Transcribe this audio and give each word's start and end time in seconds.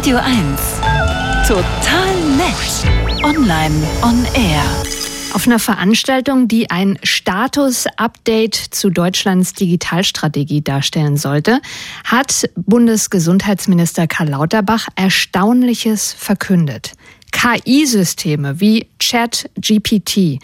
Radio 0.00 0.16
1. 0.16 0.26
Total 1.46 2.14
nett. 2.38 3.22
Online 3.22 3.74
on 4.00 4.24
air. 4.34 4.62
Auf 5.34 5.46
einer 5.46 5.58
Veranstaltung, 5.58 6.48
die 6.48 6.70
ein 6.70 6.98
Status-Update 7.02 8.54
zu 8.54 8.88
Deutschlands 8.88 9.52
Digitalstrategie 9.52 10.62
darstellen 10.62 11.18
sollte, 11.18 11.60
hat 12.02 12.48
Bundesgesundheitsminister 12.56 14.06
Karl 14.06 14.30
Lauterbach 14.30 14.88
Erstaunliches 14.96 16.14
verkündet. 16.14 16.92
KI-Systeme 17.32 18.58
wie 18.58 18.88
Chat-GPT 19.00 20.38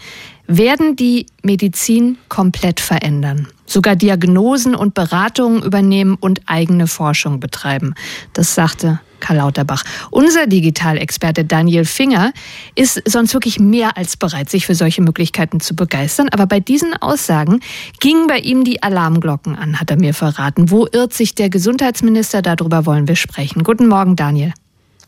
werden 0.45 0.95
die 0.95 1.25
Medizin 1.41 2.19
komplett 2.29 2.79
verändern. 2.79 3.47
Sogar 3.65 3.95
Diagnosen 3.95 4.75
und 4.75 4.93
Beratungen 4.93 5.63
übernehmen 5.63 6.15
und 6.19 6.41
eigene 6.45 6.85
Forschung 6.85 7.39
betreiben. 7.39 7.95
Das 8.33 8.53
sagte 8.53 8.99
Karl 9.19 9.37
Lauterbach. 9.37 9.83
Unser 10.11 10.47
Digitalexperte 10.47 11.45
Daniel 11.45 11.85
Finger 11.85 12.33
ist 12.75 13.01
sonst 13.05 13.33
wirklich 13.33 13.59
mehr 13.59 13.97
als 13.97 14.17
bereit, 14.17 14.49
sich 14.49 14.65
für 14.65 14.75
solche 14.75 15.01
Möglichkeiten 15.01 15.59
zu 15.59 15.75
begeistern. 15.75 16.29
Aber 16.29 16.45
bei 16.45 16.59
diesen 16.59 16.93
Aussagen 16.93 17.59
gingen 17.99 18.27
bei 18.27 18.39
ihm 18.39 18.63
die 18.63 18.83
Alarmglocken 18.83 19.55
an, 19.55 19.79
hat 19.79 19.91
er 19.91 19.97
mir 19.97 20.13
verraten. 20.13 20.71
Wo 20.71 20.87
irrt 20.91 21.13
sich 21.13 21.35
der 21.35 21.49
Gesundheitsminister? 21.49 22.41
Darüber 22.41 22.85
wollen 22.85 23.07
wir 23.07 23.15
sprechen. 23.15 23.63
Guten 23.63 23.87
Morgen, 23.87 24.15
Daniel. 24.15 24.53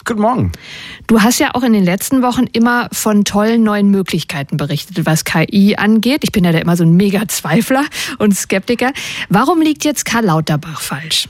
Guten 0.06 0.22
Morgen. 0.22 0.52
Du 1.08 1.22
hast 1.22 1.40
ja 1.40 1.54
auch 1.54 1.62
in 1.62 1.74
den 1.74 1.84
letzten 1.84 2.22
Wochen 2.22 2.46
immer 2.46 2.88
von 2.92 3.26
tollen 3.26 3.64
neuen 3.64 3.92
Möglichkeiten 3.92 4.58
berichtet, 4.58 5.06
was 5.06 5.26
KI 5.26 5.76
angeht. 5.76 6.22
Ich 6.24 6.32
bin 6.32 6.44
ja 6.46 6.52
da 6.52 6.60
immer 6.60 6.78
so 6.78 6.84
ein 6.84 6.96
Mega-Zweifler 6.96 7.86
und 8.18 8.36
Skeptiker. 8.36 8.92
Warum 9.30 9.62
liegt 9.62 9.84
jetzt 9.86 10.06
Karl 10.06 10.26
Lauterbach 10.26 10.82
falsch? 10.82 11.28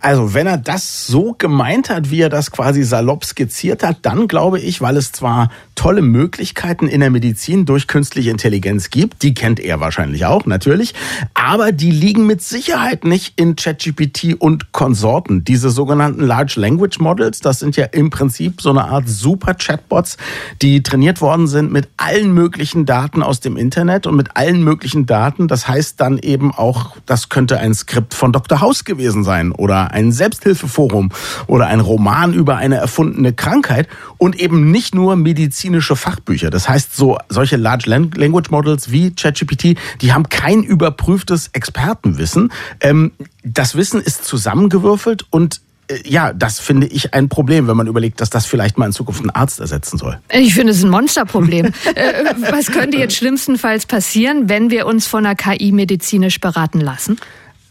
Also, 0.00 0.34
wenn 0.34 0.46
er 0.46 0.56
das 0.56 1.06
so 1.06 1.34
gemeint 1.36 1.90
hat, 1.90 2.10
wie 2.10 2.20
er 2.20 2.28
das 2.28 2.50
quasi 2.50 2.82
salopp 2.82 3.24
skizziert 3.24 3.82
hat, 3.82 3.98
dann 4.02 4.28
glaube 4.28 4.58
ich, 4.58 4.80
weil 4.80 4.96
es 4.96 5.12
zwar 5.12 5.50
tolle 5.74 6.02
Möglichkeiten 6.02 6.88
in 6.88 7.00
der 7.00 7.10
Medizin 7.10 7.64
durch 7.64 7.86
künstliche 7.86 8.30
Intelligenz 8.30 8.90
gibt, 8.90 9.22
die 9.22 9.32
kennt 9.32 9.60
er 9.60 9.80
wahrscheinlich 9.80 10.26
auch, 10.26 10.44
natürlich, 10.44 10.94
aber 11.32 11.72
die 11.72 11.90
liegen 11.90 12.26
mit 12.26 12.42
Sicherheit 12.42 13.04
nicht 13.04 13.40
in 13.40 13.56
ChatGPT 13.56 14.34
und 14.38 14.72
Konsorten. 14.72 15.44
Diese 15.44 15.70
sogenannten 15.70 16.22
Large 16.22 16.60
Language 16.60 16.98
Models, 16.98 17.40
das 17.40 17.60
sind 17.60 17.76
ja 17.76 17.86
im 17.86 18.10
Prinzip 18.10 18.60
so 18.60 18.70
eine 18.70 18.84
Art 18.84 19.08
Super 19.08 19.54
Chatbots, 19.54 20.18
die 20.60 20.82
trainiert 20.82 21.20
worden 21.20 21.46
sind 21.46 21.72
mit 21.72 21.88
allen 21.96 22.34
möglichen 22.34 22.84
Daten 22.84 23.22
aus 23.22 23.40
dem 23.40 23.56
Internet 23.56 24.06
und 24.06 24.16
mit 24.16 24.36
allen 24.36 24.62
möglichen 24.62 25.06
Daten. 25.06 25.48
Das 25.48 25.66
heißt 25.66 26.00
dann 26.00 26.18
eben 26.18 26.52
auch, 26.52 26.96
das 27.06 27.28
könnte 27.30 27.58
ein 27.58 27.74
Skript 27.74 28.12
von 28.14 28.32
Dr. 28.32 28.60
House 28.60 28.84
gewesen 28.84 29.24
sein 29.24 29.52
oder 29.52 29.69
ein 29.70 30.12
Selbsthilfeforum 30.12 31.10
oder 31.46 31.66
ein 31.66 31.80
Roman 31.80 32.34
über 32.34 32.56
eine 32.56 32.76
erfundene 32.76 33.32
Krankheit 33.32 33.88
und 34.18 34.38
eben 34.38 34.70
nicht 34.70 34.94
nur 34.94 35.16
medizinische 35.16 35.96
Fachbücher. 35.96 36.50
Das 36.50 36.68
heißt, 36.68 36.96
so 36.96 37.18
solche 37.28 37.56
Large 37.56 37.88
Language 37.88 38.50
Models 38.50 38.90
wie 38.90 39.12
ChatGPT, 39.12 39.78
die 40.00 40.12
haben 40.12 40.28
kein 40.28 40.62
überprüftes 40.62 41.50
Expertenwissen. 41.52 42.52
Ähm, 42.80 43.12
das 43.42 43.74
Wissen 43.74 44.00
ist 44.00 44.24
zusammengewürfelt 44.24 45.26
und 45.30 45.60
äh, 45.90 46.08
ja, 46.08 46.32
das 46.32 46.60
finde 46.60 46.86
ich 46.86 47.14
ein 47.14 47.28
Problem, 47.28 47.68
wenn 47.68 47.76
man 47.76 47.86
überlegt, 47.86 48.20
dass 48.20 48.30
das 48.30 48.46
vielleicht 48.46 48.78
mal 48.78 48.86
in 48.86 48.92
Zukunft 48.92 49.20
einen 49.20 49.30
Arzt 49.30 49.60
ersetzen 49.60 49.98
soll. 49.98 50.18
Ich 50.32 50.54
finde 50.54 50.72
es 50.72 50.82
ein 50.82 50.90
Monsterproblem. 50.90 51.72
Äh, 51.94 52.34
was 52.50 52.66
könnte 52.66 52.98
jetzt 52.98 53.16
schlimmstenfalls 53.16 53.84
passieren, 53.84 54.48
wenn 54.48 54.70
wir 54.70 54.86
uns 54.86 55.06
von 55.06 55.26
einer 55.26 55.34
KI 55.34 55.72
medizinisch 55.72 56.38
beraten 56.38 56.80
lassen? 56.80 57.18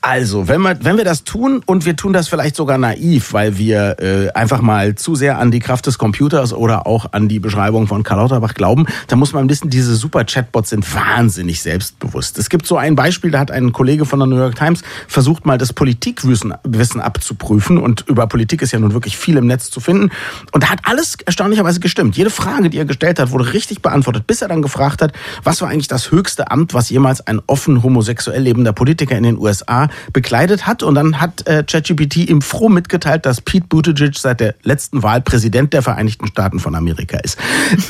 Also, 0.02 0.48
wenn 0.48 0.62
wir, 0.62 0.78
wenn 0.82 0.96
wir 0.96 1.04
das 1.04 1.26
tun 1.26 1.62
und 1.66 1.86
wir 1.86 1.98
tun 1.98 2.14
das 2.14 2.30
vielleicht 2.30 2.56
sogar 2.56 2.78
naiv, 2.78 3.34
weil 3.34 3.58
wir 3.58 3.98
äh, 4.00 4.30
einfach 4.32 4.62
mal 4.62 4.96
zu 4.96 5.14
sehr 5.14 5.38
an 5.40 5.52
die 5.52 5.60
Kraft 5.60 5.88
des 5.88 5.98
Computers 5.98 6.54
oder 6.54 6.88
auch 6.88 7.12
an 7.12 7.28
die 7.28 7.40
Beschreibung 7.40 7.86
von 7.86 8.04
Karl 8.04 8.20
Lauterbach 8.20 8.54
glauben, 8.54 8.86
dann 9.08 9.20
muss 9.20 9.34
man 9.34 9.50
wissen, 9.50 9.70
diese 9.70 9.96
Super-Chatbots 9.96 10.70
sind 10.70 10.96
wahnsinnig 10.96 11.62
selbstbewusst. 11.62 12.38
Es 12.38 12.50
gibt 12.50 12.66
so 12.66 12.78
ein 12.78 12.96
Beispiel, 12.96 13.32
da 13.32 13.40
hat 13.40 13.52
ein 13.52 13.74
Kollege 13.74 14.06
von 14.06 14.20
der 14.20 14.28
New 14.28 14.38
York 14.38 14.56
Times 14.56 14.84
versucht 15.10 15.46
mal 15.46 15.58
das 15.58 15.74
Politikwissen 15.74 16.54
Wissen 16.64 17.02
abzuprüfen 17.02 17.78
und 17.78 18.06
über 18.08 18.26
Politik 18.28 18.62
ist 18.62 18.72
ja 18.72 18.80
nun 18.80 18.94
wirklich 18.94 19.18
viel 19.18 19.36
im 19.36 19.48
Netz 19.48 19.70
zu 19.70 19.82
finden 19.82 20.12
und 20.54 20.64
da 20.64 20.70
hat 20.70 20.80
alles 20.84 21.18
erstaunlicherweise 21.26 21.82
gestimmt. 21.82 22.16
Jede 22.16 22.30
Frage, 22.30 22.70
die 22.70 22.78
er 22.78 22.86
gestellt 22.86 23.20
hat, 23.20 23.32
wurde 23.32 23.52
richtig 23.52 23.82
beantwortet, 23.82 24.28
bis 24.28 24.42
er 24.42 24.48
dann 24.48 24.62
gefragt 24.62 25.02
hat, 25.02 25.12
was 25.44 25.62
war 25.62 25.68
eigentlich 25.68 25.90
das 25.90 26.10
höchste 26.10 26.52
Amt, 26.52 26.74
was 26.74 26.90
jemals 26.90 27.28
ein 27.28 27.42
offen 27.48 27.84
homosexuell 27.84 28.42
lebender 28.42 28.72
Politiker 28.72 29.18
in 29.18 29.24
den 29.24 29.38
USA 29.38 29.89
bekleidet 30.14 30.68
hat. 30.68 30.84
Und 30.84 30.96
dann 30.96 31.20
hat 31.20 31.48
äh, 31.48 31.64
ChatGPT 31.64 32.30
ihm 32.30 32.42
froh 32.42 32.70
mitgeteilt, 32.70 33.26
dass 33.26 33.42
Pete 33.42 33.68
Buttigieg 33.68 34.18
seit 34.18 34.40
der 34.40 34.56
letzten 34.64 35.04
Wahl 35.04 35.22
Präsident 35.22 35.74
der 35.74 35.82
Vereinigten 35.82 36.28
Staaten 36.28 36.60
von 36.60 36.76
Amerika 36.76 37.18
ist. 37.18 37.38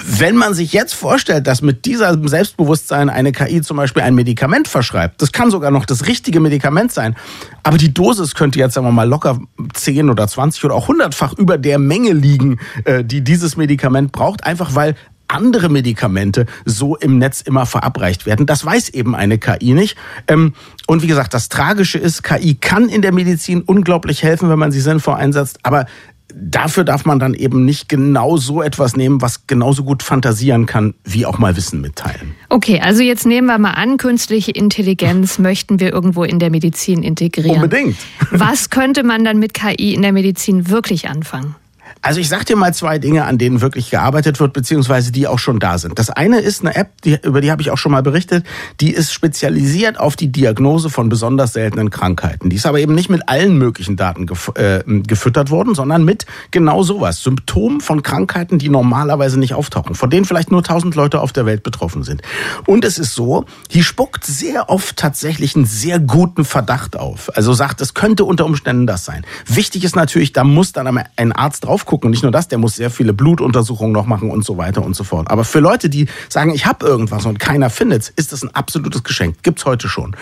Wenn 0.06 0.36
man 0.36 0.54
sich 0.54 0.74
jetzt 0.74 0.94
vorstellt, 0.94 1.48
dass 1.48 1.62
mit 1.62 1.86
diesem 1.86 2.28
Selbstbewusstsein 2.28 3.10
eine 3.10 3.32
KI 3.32 3.62
zum 3.62 3.78
Beispiel 3.78 4.04
ein 4.04 4.16
Medikament 4.16 4.68
verschreibt, 4.68 5.22
das 5.22 5.32
kann 5.32 5.52
sogar 5.52 5.72
noch 5.72 5.86
das 5.86 6.08
richtige 6.08 6.40
Medikament 6.40 6.92
sein, 6.92 7.16
aber 7.64 7.78
die 7.78 7.94
Dosis 7.94 8.36
könnte 8.36 8.60
jetzt, 8.60 8.74
sagen 8.74 8.88
wir 8.88 8.92
mal, 8.92 9.08
locker 9.08 9.40
10 9.74 10.10
oder 10.10 10.28
20 10.28 10.64
oder 10.66 10.76
auch 10.76 10.90
100-fach 10.90 11.34
über 11.38 11.58
der 11.58 11.80
Menge 11.80 12.14
liegen, 12.14 12.60
äh, 12.86 13.04
die 13.04 13.22
dieses 13.24 13.58
Medikament 13.58 14.12
braucht, 14.12 14.44
einfach 14.44 14.76
weil 14.76 14.96
andere 15.30 15.70
Medikamente 15.70 16.46
so 16.66 16.96
im 16.96 17.18
Netz 17.18 17.42
immer 17.42 17.66
verabreicht 17.66 18.26
werden. 18.26 18.46
Das 18.46 18.66
weiß 18.66 18.90
eben 18.90 19.16
eine 19.16 19.38
KI 19.38 19.74
nicht. 19.74 19.98
Ähm, 20.28 20.54
und 20.88 21.02
wie 21.02 21.08
gesagt, 21.08 21.34
das 21.34 21.50
Tragische 21.50 21.98
ist, 21.98 22.24
KI 22.24 22.56
kann 22.56 22.90
in 22.90 23.02
der 23.02 23.14
Medizin 23.14 23.62
unglaublich 23.62 24.24
helfen, 24.24 24.50
wenn 24.50 24.60
man 24.60 24.72
sie 24.72 24.82
sinnvoll 24.82 25.16
einsetzt, 25.16 25.60
aber 25.64 25.86
dafür 26.34 26.84
darf 26.84 27.06
man 27.06 27.20
dann 27.20 27.34
eben 27.34 27.66
nicht 27.66 27.90
genau 27.90 28.38
so 28.38 28.62
etwas 28.62 28.96
nehmen, 28.96 29.22
was 29.22 29.48
genauso 29.48 29.84
gut 29.84 30.04
fantasieren 30.04 30.66
kann, 30.66 30.94
wie 31.04 31.26
auch 31.26 31.40
mal 31.40 31.56
Wissen 31.56 31.82
mitteilen. 31.82 32.36
Okay, 32.50 32.80
also 32.82 33.02
jetzt 33.02 33.26
nehmen 33.26 33.48
wir 33.48 33.58
mal 33.58 33.72
an, 33.72 33.98
künstliche 33.98 34.52
Intelligenz 34.52 35.40
möchten 35.40 35.80
wir 35.80 35.92
irgendwo 35.92 36.24
in 36.24 36.40
der 36.40 36.50
Medizin 36.50 37.04
integrieren. 37.04 37.64
Unbedingt. 37.64 37.98
Was 38.32 38.70
könnte 38.70 39.04
man 39.04 39.24
dann 39.24 39.40
mit 39.40 39.54
KI 39.54 39.94
in 39.94 40.02
der 40.02 40.14
Medizin 40.14 40.70
wirklich 40.70 41.10
anfangen? 41.10 41.56
Also 42.02 42.22
ich 42.22 42.30
sag 42.30 42.46
dir 42.46 42.56
mal 42.56 42.74
zwei 42.74 42.98
Dinge, 42.98 43.26
an 43.26 43.38
denen 43.38 43.60
wirklich 43.60 43.90
gearbeitet 43.90 44.40
wird, 44.40 44.54
beziehungsweise 44.54 45.12
die 45.12 45.28
auch 45.28 45.40
schon 45.40 45.60
da 45.60 45.78
sind. 45.78 46.00
Das 46.00 46.10
eine 46.10 46.40
ist 46.40 46.62
eine 46.62 46.76
App, 46.76 47.02
die, 47.02 47.20
über 47.24 47.42
die 47.42 47.52
habe 47.52 47.62
ich 47.62 47.72
auch 47.72 47.78
schon 47.78 47.92
mal 47.92 48.02
berichtet, 48.02 48.46
die 48.80 48.92
ist 48.92 49.12
spezialisiert 49.12 50.00
auf 50.00 50.16
die 50.16 50.32
Diagnose 50.32 50.90
von 50.90 51.10
besonders 51.10 51.54
seltenen 51.54 51.90
Krankheiten. 51.90 52.50
Die 52.50 52.56
ist 52.56 52.66
aber 52.66 52.80
eben 52.80 52.96
nicht 52.96 53.10
mit 53.10 53.28
allen 53.28 53.58
möglichen 53.58 53.98
Daten 53.98 54.28
gef 54.28 54.52
äh, 54.56 54.82
gefüttert 54.86 55.50
worden, 55.50 55.76
sondern 55.76 56.06
mit 56.06 56.26
genau 56.52 56.84
sowas. 56.84 57.22
Symptomen 57.22 57.82
von 57.82 58.02
Krankheiten, 58.02 58.60
die 58.60 58.70
normalerweise 58.70 59.38
nicht 59.38 59.54
auftauchen, 59.54 59.94
von 59.94 60.10
denen 60.10 60.24
vielleicht 60.26 60.52
nur 60.52 60.64
tausend 60.64 60.96
Leute 60.96 61.20
auf 61.20 61.34
der 61.34 61.46
Welt 61.46 61.64
betroffen 61.64 62.04
sind. 62.04 62.22
Und 62.66 62.86
es 62.86 62.98
ist 62.98 63.14
so, 63.14 63.44
die 63.72 63.84
spuckt 63.84 64.26
sehr 64.26 64.70
oft 64.70 64.96
tatsächlich 64.96 65.56
einen 65.56 65.66
sehr 65.66 66.00
guten 66.00 66.46
Verdacht 66.46 66.96
auf. 66.96 67.30
Also 67.36 67.54
sagt, 67.54 67.82
es 67.82 67.94
könnte 67.94 68.24
unter 68.24 68.46
Umständen 68.46 68.88
das 68.88 69.04
sein. 69.04 69.26
Wichtig 69.46 69.84
ist 69.84 69.98
natürlich, 69.98 70.32
da 70.32 70.46
muss 70.46 70.72
dann 70.72 70.88
ein 71.18 71.32
Arzt 71.34 71.66
drauf 71.66 71.86
gucken. 71.90 72.08
Und 72.08 72.12
nicht 72.12 72.24
nur 72.24 72.32
das, 72.32 72.48
der 72.48 72.60
muss 72.60 72.76
sehr 72.76 72.92
viele 72.92 73.14
Blutuntersuchungen 73.14 73.92
noch 73.92 74.06
machen 74.06 74.30
und 74.30 74.46
so 74.46 74.58
weiter 74.58 74.84
und 74.84 74.96
so 74.96 75.04
fort. 75.04 75.30
Aber 75.32 75.44
für 75.44 75.60
Leute, 75.60 75.90
die 75.90 76.08
sagen, 76.30 76.54
ich 76.54 76.66
habe 76.68 76.86
irgendwas 76.86 77.26
und 77.26 77.40
keiner 77.40 77.70
findet 77.70 78.10
ist 78.16 78.32
das 78.32 78.44
ein 78.44 78.54
absolutes 78.54 79.04
Geschenk. 79.04 79.42
Gibt's 79.42 79.66
heute 79.66 79.90
schon. 79.90 80.16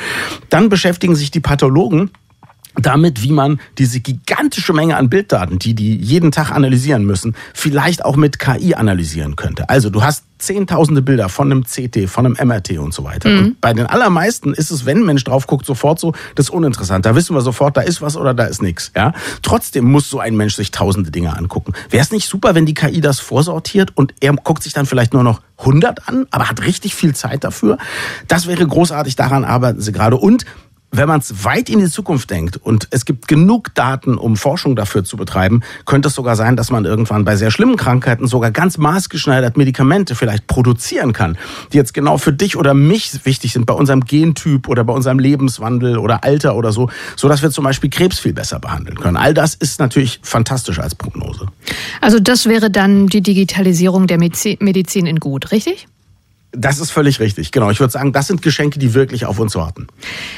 Dann 0.49 0.69
beschäftigen 0.69 1.15
sich 1.15 1.29
die 1.29 1.41
Pathologen 1.41 2.11
damit, 2.77 3.23
wie 3.23 3.31
man 3.31 3.59
diese 3.77 3.99
gigantische 3.99 4.73
Menge 4.73 4.97
an 4.97 5.09
Bilddaten, 5.09 5.59
die 5.59 5.73
die 5.73 5.95
jeden 5.95 6.31
Tag 6.31 6.51
analysieren 6.51 7.05
müssen, 7.05 7.35
vielleicht 7.53 8.05
auch 8.05 8.15
mit 8.15 8.39
KI 8.39 8.75
analysieren 8.75 9.35
könnte. 9.35 9.69
Also 9.69 9.89
du 9.89 10.03
hast 10.03 10.23
zehntausende 10.39 11.01
Bilder 11.01 11.29
von 11.29 11.51
einem 11.51 11.63
CT, 11.63 12.07
von 12.07 12.25
einem 12.25 12.47
MRT 12.47 12.77
und 12.77 12.93
so 12.93 13.03
weiter. 13.03 13.29
Mhm. 13.29 13.39
Und 13.39 13.61
bei 13.61 13.73
den 13.73 13.87
allermeisten 13.87 14.53
ist 14.53 14.71
es, 14.71 14.85
wenn 14.85 14.99
ein 14.99 15.05
Mensch 15.05 15.23
drauf 15.23 15.47
guckt, 15.47 15.65
sofort 15.65 15.99
so, 15.99 16.13
das 16.35 16.47
ist 16.47 16.49
uninteressant. 16.51 17.05
Da 17.05 17.15
wissen 17.15 17.35
wir 17.35 17.41
sofort, 17.41 17.75
da 17.75 17.81
ist 17.81 18.01
was 18.01 18.15
oder 18.15 18.33
da 18.33 18.45
ist 18.45 18.61
nichts. 18.61 18.91
Ja? 18.95 19.13
Trotzdem 19.41 19.85
muss 19.85 20.09
so 20.09 20.19
ein 20.19 20.35
Mensch 20.35 20.55
sich 20.55 20.71
tausende 20.71 21.11
Dinge 21.11 21.35
angucken. 21.35 21.73
Wäre 21.89 22.03
es 22.03 22.11
nicht 22.11 22.27
super, 22.27 22.55
wenn 22.55 22.65
die 22.65 22.75
KI 22.75 23.01
das 23.01 23.19
vorsortiert 23.19 23.91
und 23.95 24.13
er 24.19 24.33
guckt 24.33 24.63
sich 24.63 24.73
dann 24.73 24.85
vielleicht 24.85 25.13
nur 25.13 25.23
noch 25.23 25.41
100 25.59 26.07
an, 26.07 26.27
aber 26.29 26.49
hat 26.49 26.63
richtig 26.63 26.93
viel 26.93 27.15
Zeit 27.15 27.43
dafür? 27.43 27.77
Das 28.27 28.45
wäre 28.45 28.65
großartig, 28.65 29.15
daran 29.15 29.43
arbeiten 29.43 29.81
sie 29.81 29.91
gerade. 29.91 30.17
Und 30.17 30.45
wenn 30.97 31.07
man 31.07 31.19
es 31.19 31.43
weit 31.45 31.69
in 31.69 31.79
die 31.79 31.89
Zukunft 31.89 32.29
denkt 32.29 32.57
und 32.57 32.87
es 32.91 33.05
gibt 33.05 33.27
genug 33.27 33.73
Daten, 33.75 34.17
um 34.17 34.35
Forschung 34.35 34.75
dafür 34.75 35.03
zu 35.03 35.17
betreiben, 35.17 35.61
könnte 35.85 36.09
es 36.09 36.15
sogar 36.15 36.35
sein, 36.35 36.55
dass 36.55 36.71
man 36.71 36.85
irgendwann 36.85 37.25
bei 37.25 37.35
sehr 37.35 37.51
schlimmen 37.51 37.77
Krankheiten 37.77 38.27
sogar 38.27 38.51
ganz 38.51 38.77
maßgeschneidert 38.77 39.57
Medikamente 39.57 40.15
vielleicht 40.15 40.47
produzieren 40.47 41.13
kann, 41.13 41.37
die 41.71 41.77
jetzt 41.77 41.93
genau 41.93 42.17
für 42.17 42.33
dich 42.33 42.57
oder 42.57 42.73
mich 42.73 43.25
wichtig 43.25 43.53
sind, 43.53 43.65
bei 43.65 43.73
unserem 43.73 44.01
Gentyp 44.01 44.67
oder 44.67 44.83
bei 44.83 44.93
unserem 44.93 45.19
Lebenswandel 45.19 45.97
oder 45.97 46.23
Alter 46.23 46.55
oder 46.55 46.71
so, 46.71 46.89
so 47.15 47.27
dass 47.27 47.41
wir 47.41 47.51
zum 47.51 47.63
Beispiel 47.63 47.89
Krebs 47.89 48.19
viel 48.19 48.33
besser 48.33 48.59
behandeln 48.59 48.97
können. 48.97 49.17
All 49.17 49.33
das 49.33 49.55
ist 49.55 49.79
natürlich 49.79 50.19
fantastisch 50.23 50.79
als 50.79 50.95
Prognose. 50.95 51.47
Also 52.01 52.19
das 52.19 52.45
wäre 52.47 52.71
dann 52.71 53.07
die 53.07 53.21
Digitalisierung 53.21 54.07
der 54.07 54.17
Medizin 54.17 55.05
in 55.05 55.19
gut, 55.19 55.51
richtig? 55.51 55.87
Das 56.59 56.79
ist 56.79 56.91
völlig 56.91 57.19
richtig. 57.19 57.51
Genau. 57.51 57.69
Ich 57.69 57.79
würde 57.79 57.91
sagen, 57.91 58.11
das 58.11 58.27
sind 58.27 58.41
Geschenke, 58.41 58.79
die 58.79 58.95
wirklich 58.95 59.25
auf 59.25 59.39
uns 59.39 59.55
warten. 59.55 59.87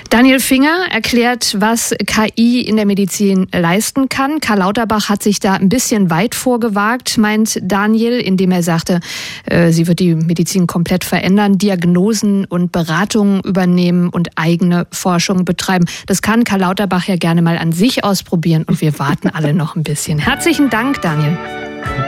Daniel 0.09 0.39
Finger 0.39 0.87
erklärt, 0.91 1.55
was 1.59 1.95
KI 2.05 2.61
in 2.61 2.75
der 2.75 2.85
Medizin 2.85 3.47
leisten 3.53 4.09
kann. 4.09 4.41
Karl 4.41 4.59
Lauterbach 4.59 5.07
hat 5.07 5.23
sich 5.23 5.39
da 5.39 5.53
ein 5.53 5.69
bisschen 5.69 6.09
weit 6.09 6.35
vorgewagt, 6.35 7.17
meint 7.17 7.59
Daniel, 7.61 8.19
indem 8.19 8.51
er 8.51 8.63
sagte, 8.63 8.99
äh, 9.45 9.71
sie 9.71 9.87
wird 9.87 9.99
die 9.99 10.15
Medizin 10.15 10.67
komplett 10.67 11.05
verändern, 11.05 11.57
Diagnosen 11.57 12.43
und 12.45 12.73
Beratungen 12.73 13.41
übernehmen 13.41 14.09
und 14.09 14.29
eigene 14.35 14.87
Forschung 14.91 15.45
betreiben. 15.45 15.85
Das 16.05 16.21
kann 16.21 16.43
Karl 16.43 16.59
Lauterbach 16.59 17.05
ja 17.07 17.15
gerne 17.15 17.41
mal 17.41 17.57
an 17.57 17.71
sich 17.71 18.03
ausprobieren 18.03 18.63
und 18.63 18.81
wir 18.81 18.99
warten 18.99 19.29
alle 19.29 19.53
noch 19.53 19.77
ein 19.77 19.83
bisschen. 19.83 20.19
Herzlichen 20.19 20.69
Dank, 20.69 21.01
Daniel. 21.01 21.37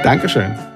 Dankeschön. 0.03 0.70